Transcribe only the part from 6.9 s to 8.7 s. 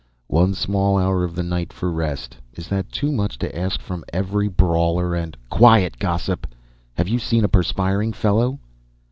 Have you seen a perspiring fellow?"